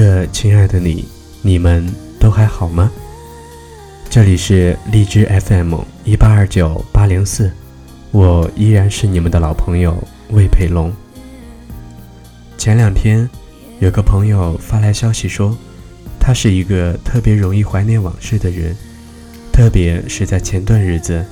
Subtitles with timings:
[0.00, 1.04] 这，亲爱的你，
[1.42, 1.86] 你们
[2.18, 2.90] 都还好吗？
[4.08, 7.52] 这里是荔枝 FM 一八二九八零四，
[8.10, 10.90] 我依然是你们的老朋友魏培龙。
[12.56, 13.28] 前两天，
[13.78, 15.54] 有个朋友发来消息说，
[16.18, 18.74] 他是一个特别容易怀念往事的人，
[19.52, 21.22] 特别是在前段日子，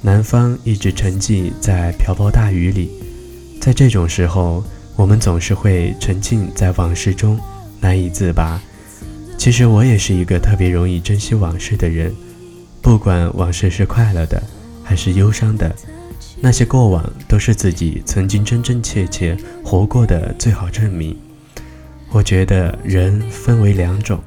[0.00, 2.88] 南方一直沉寂在瓢泼大雨里，
[3.60, 4.62] 在这种时候。
[4.94, 7.40] 我们总是会沉浸在往事中，
[7.82, 8.58] 难以自拔。
[9.36, 12.14] 其实我也是一个特别容易珍惜往事的人，
[12.80, 14.42] 不管往事是快乐的
[14.82, 15.74] 还是忧伤的，
[16.40, 21.14] 那些过往都是自己曾经真真切切活过的最好证明。
[22.10, 24.22] 我觉得人分为两种，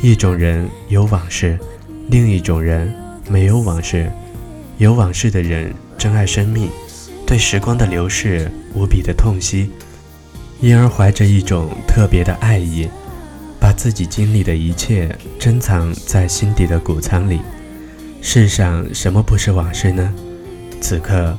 [0.00, 1.58] 一种人有往事，
[2.08, 2.92] 另一种人
[3.28, 4.10] 没有往事。
[4.78, 6.70] 有往事的人珍爱生命，
[7.26, 9.70] 对时光的流逝无比的痛惜。
[10.60, 12.88] 因而怀着一种特别的爱意，
[13.60, 17.40] 把自己经历的一切珍藏在心底的谷仓里。
[18.22, 20.12] 世上什么不是往事呢？
[20.80, 21.36] 此刻，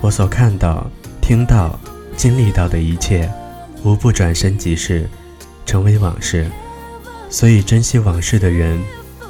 [0.00, 0.88] 我所看到、
[1.20, 1.78] 听到、
[2.16, 3.28] 经历到的一切，
[3.82, 5.08] 无不转身即逝，
[5.66, 6.46] 成为往事。
[7.28, 8.80] 所以，珍惜往事的人，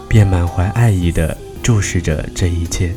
[0.06, 2.94] 便满怀爱意地注视着这一切，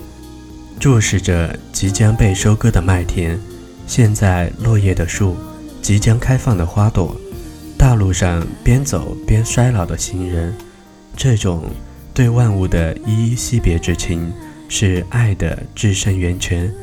[0.79, 3.39] 注视着即将被收割的麦田，
[3.87, 5.35] 现在落叶的树。
[5.83, 7.13] 即将开放的花朵，
[7.77, 10.55] 大路上边走边衰老的行人，
[11.13, 11.65] 这种
[12.13, 14.31] 对万物的依依惜别之情，
[14.69, 16.73] 是爱的至深源泉。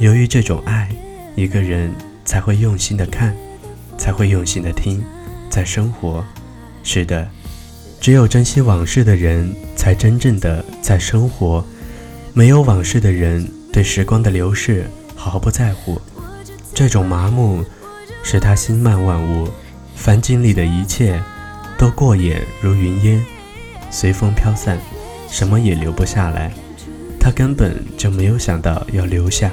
[0.00, 0.88] 由于这种爱，
[1.36, 3.36] 一个人才会用心的看，
[3.96, 5.00] 才会用心的听，
[5.48, 6.24] 在生活。
[6.82, 7.30] 是的，
[8.00, 11.64] 只有珍惜往事的人，才真正的在生活。
[12.34, 16.00] 没有往事的人，对时光的流逝毫不在乎。
[16.74, 17.64] 这种麻木。
[18.22, 19.48] 使他心漫万物，
[19.94, 21.22] 凡经历的一切，
[21.78, 23.24] 都过眼如云烟，
[23.90, 24.78] 随风飘散，
[25.28, 26.52] 什么也留不下来。
[27.18, 29.50] 他根本就没有想到要留下，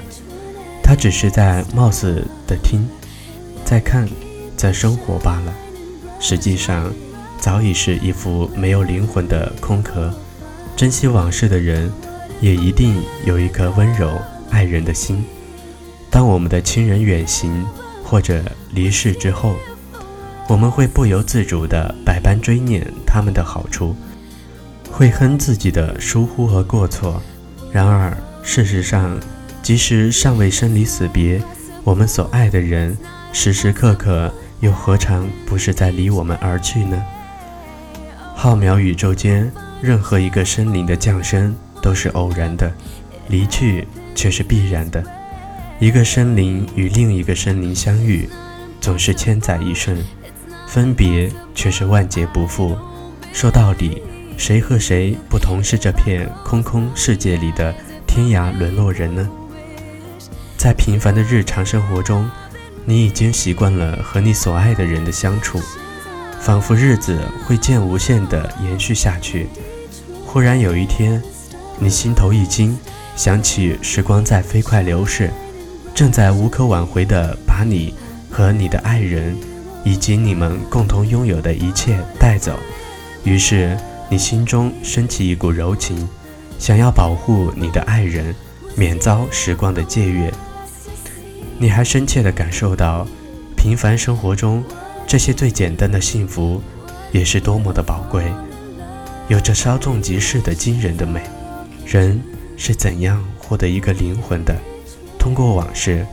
[0.81, 2.87] 他只是在貌似的听，
[3.65, 4.07] 在看，
[4.55, 5.53] 在生活罢了。
[6.19, 6.91] 实际上，
[7.39, 10.13] 早已是一副没有灵魂的空壳。
[10.75, 11.91] 珍惜往事的人，
[12.39, 15.23] 也一定有一颗温柔爱人的心。
[16.09, 17.65] 当我们的亲人远行，
[18.09, 18.41] 或者
[18.71, 19.57] 离世之后，
[20.47, 23.93] 我们会不由自主地百般追念他们的好处，
[24.89, 27.21] 会恨自己的疏忽和过错。
[27.69, 29.19] 然而，事实上，
[29.61, 31.41] 即使尚未生离死别，
[31.83, 32.97] 我们所爱的人，
[33.33, 37.03] 时时刻刻又何尝不是在离我们而去呢？
[38.33, 39.51] 浩渺宇宙间，
[39.81, 42.71] 任何一个生灵的降生都是偶然的，
[43.27, 43.85] 离去
[44.15, 45.03] 却是必然的。
[45.79, 48.27] 一个生灵与另一个生灵相遇，
[48.81, 49.95] 总是千载一瞬；
[50.67, 52.75] 分别却是万劫不复。
[53.31, 54.01] 说到底，
[54.37, 57.71] 谁和谁不同是这片空空世界里的
[58.07, 59.29] 天涯沦落人呢？
[60.57, 62.27] 在平凡的日常生活中，
[62.83, 65.61] 你已经习惯了和你所爱的人的相处，
[66.39, 69.45] 仿佛日子会渐无限地延续下去。
[70.25, 71.21] 忽然有一天，
[71.77, 72.75] 你心头一惊，
[73.15, 75.29] 想起时光在飞快流逝。
[75.97, 77.91] 正在无可挽回地把你
[78.29, 79.35] 和你的爱人，
[79.83, 82.55] 以及你们共同拥有的一切带走，
[83.23, 83.75] 于是
[84.07, 86.07] 你心中升起一股柔情，
[86.59, 88.35] 想要保护你的爱人，
[88.75, 90.31] 免遭时光的借阅。
[91.57, 93.07] 你还深切地感受到，
[93.55, 94.63] 平凡生活中
[95.07, 96.61] 这些最简单的幸福，
[97.11, 98.23] 也是多么的宝贵，
[99.29, 101.23] 有着稍纵即逝的惊人的美。
[101.87, 102.21] 人
[102.55, 104.55] 是怎样获得一个灵魂的？
[105.27, 106.07] 通过往事，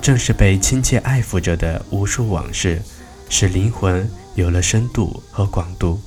[0.00, 2.80] 正是被亲切爱抚着的无数往事，
[3.28, 6.00] 使灵魂有了深度和广度，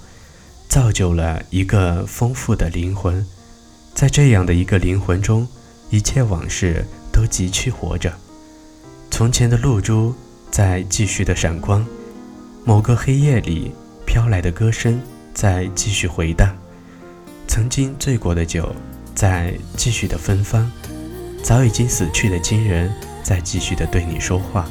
[0.68, 3.24] 造就了一个丰富的灵魂。
[3.94, 5.48] 在这样的一个灵魂中，
[5.92, 8.12] 一切往事都急去活着。
[9.12, 10.16] 从前的露珠
[10.50, 11.86] 在继续的闪光，
[12.66, 13.72] 某个黑夜里
[14.08, 15.00] 飘来的歌声
[15.36, 16.58] 在继续回荡，
[17.48, 18.76] 曾经醉过的酒
[19.14, 20.68] 在继续的芬芳。
[21.42, 22.94] 早已经死去的亲人
[23.24, 24.70] 在继续的对你说话，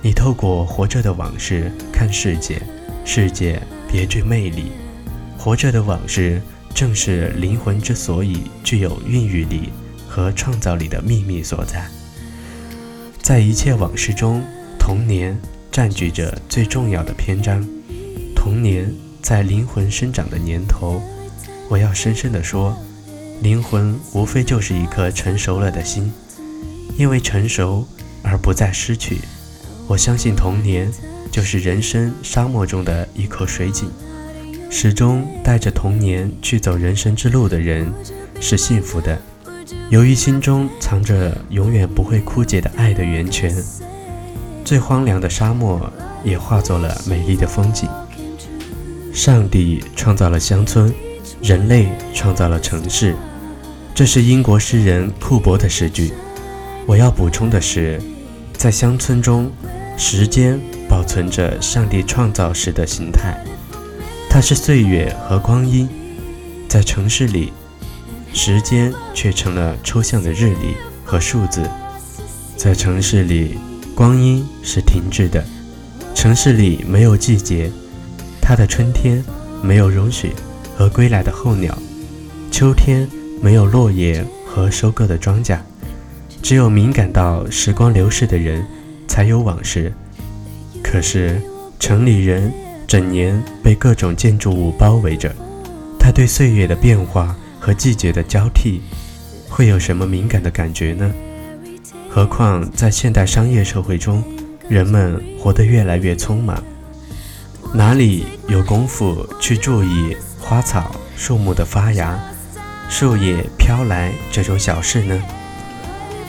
[0.00, 2.62] 你透过活着的往事看世界，
[3.04, 3.60] 世界
[3.90, 4.72] 别具魅力。
[5.36, 6.40] 活着的往事
[6.74, 9.70] 正是灵魂之所以具有孕育力
[10.06, 11.88] 和创造力的秘密所在。
[13.20, 14.42] 在一切往事中，
[14.78, 15.36] 童年
[15.72, 17.66] 占据着最重要的篇章。
[18.36, 21.02] 童年在灵魂生长的年头，
[21.68, 22.76] 我要深深地说。
[23.42, 26.12] 灵魂无非就是一颗成熟了的心，
[26.96, 27.86] 因为成熟
[28.22, 29.18] 而不再失去。
[29.86, 30.92] 我相信童年
[31.30, 33.90] 就是人生沙漠中的一口水井。
[34.72, 37.92] 始终带着童年去走人生之路的人
[38.40, 39.18] 是幸福的，
[39.88, 43.52] 由于心中藏着永远不会枯竭的爱的源泉，
[44.64, 47.88] 最荒凉的沙漠也化作了美丽的风景。
[49.12, 50.94] 上帝创造了乡村，
[51.42, 53.16] 人类创造了城市，
[53.94, 56.12] 这是英国诗人库伯的诗句。
[56.86, 58.00] 我要补充的是，
[58.54, 59.50] 在乡村中，
[59.96, 60.58] 时间
[60.88, 63.38] 保存着上帝创造时的形态。
[64.28, 65.88] 它是岁月和光阴，
[66.68, 67.52] 在城市里，
[68.32, 71.68] 时间却成了抽象的日历和数字。
[72.56, 73.58] 在城市里，
[73.94, 75.44] 光阴是停滞的。
[76.14, 77.70] 城市里没有季节，
[78.40, 79.22] 它的春天
[79.62, 80.30] 没有融雪
[80.76, 81.76] 和归来的候鸟，
[82.50, 83.08] 秋天
[83.40, 85.58] 没有落叶和收割的庄稼。
[86.42, 88.64] 只有敏感到时光流逝的人，
[89.06, 89.92] 才有往事。
[90.82, 91.40] 可是
[91.78, 92.52] 城里人。
[92.90, 95.32] 整年被各种建筑物包围着，
[95.96, 98.82] 他对岁月的变化和季节的交替，
[99.48, 101.08] 会有什么敏感的感觉呢？
[102.08, 104.24] 何况在现代商业社会中，
[104.68, 106.60] 人们活得越来越匆忙，
[107.72, 112.18] 哪里有功夫去注意花草树木的发芽、
[112.90, 115.22] 树叶飘来这种小事呢？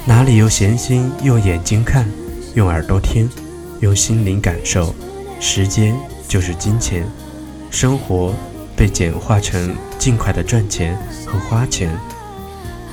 [0.06, 2.08] 哪里有闲心用眼睛看、
[2.54, 3.28] 用耳朵听、
[3.80, 4.94] 用心灵感受
[5.40, 5.96] 时间？
[6.28, 7.06] 就是金钱，
[7.72, 8.34] 生活
[8.74, 11.92] 被简化成尽快的赚钱和花钱，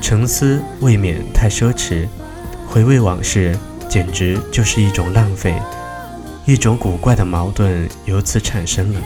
[0.00, 2.08] 沉思未免太奢侈，
[2.66, 3.56] 回味往事
[3.88, 5.54] 简直就是一种浪费，
[6.46, 9.00] 一种古怪的矛盾由此产生了。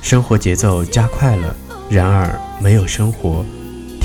[0.00, 1.54] 生活节奏加快了，
[1.90, 3.44] 然而没有生活，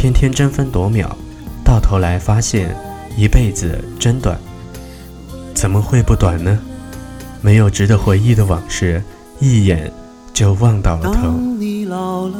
[0.01, 1.15] 天天争分夺秒，
[1.63, 2.75] 到头来发现
[3.15, 4.35] 一辈子真短。
[5.53, 6.57] 怎么会不短呢？
[7.39, 9.03] 没有值得回忆的往事。
[9.39, 9.93] 一眼
[10.33, 11.13] 就望到了头。
[11.13, 12.35] 当你老了，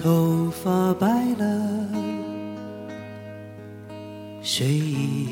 [0.00, 1.88] 头发白了，
[4.42, 5.28] 睡意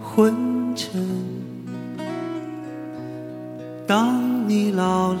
[0.00, 0.32] 昏
[0.76, 1.04] 沉。
[3.84, 5.20] 当你老了，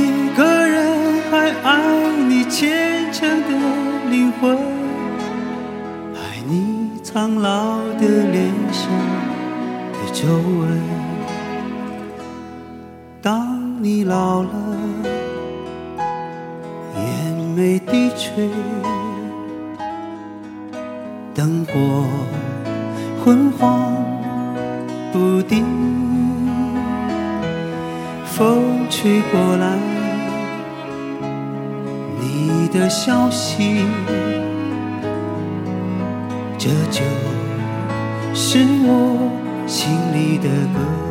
[4.41, 4.49] 会
[6.15, 6.89] 爱你。
[7.03, 8.89] 苍老的脸上
[9.91, 10.79] 的皱纹，
[13.21, 14.49] 当你老了，
[16.95, 18.49] 眼眉低垂，
[21.35, 22.05] 灯火
[23.25, 23.93] 昏黄
[25.11, 25.65] 不定，
[28.25, 29.77] 风吹过来，
[32.71, 33.85] 的消息。
[36.57, 37.01] 这就
[38.33, 41.10] 是我心里的歌。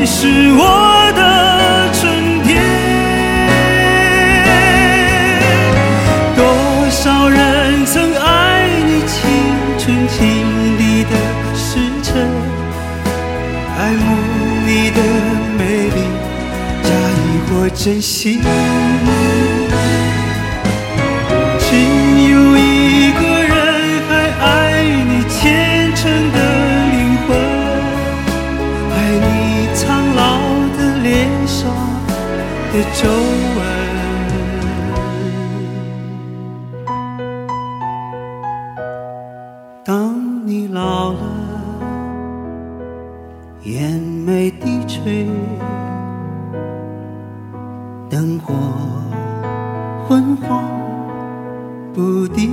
[0.00, 2.56] 你是我的春天。
[6.34, 6.42] 多
[6.88, 9.20] 少人曾爱你青
[9.78, 10.18] 春经
[10.78, 11.10] 历的
[11.54, 12.26] 时辰，
[13.78, 14.16] 爱慕
[14.64, 15.02] 你的
[15.58, 16.00] 美丽，
[16.82, 18.40] 假意或真心。
[48.08, 48.54] 灯火
[50.06, 50.64] 昏黄
[51.94, 52.50] 不定，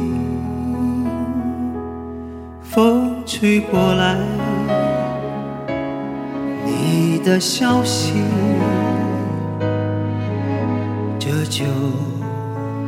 [2.61, 4.17] 风吹过来，
[6.65, 8.13] 你的消息，
[11.17, 11.65] 这就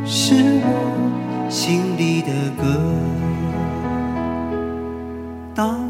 [0.06, 2.64] 是我心里的歌。
[5.56, 5.89] 当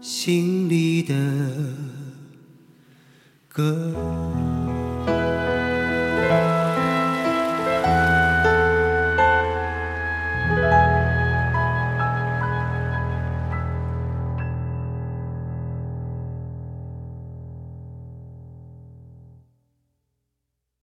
[0.00, 1.14] 心里的
[3.48, 4.49] 歌。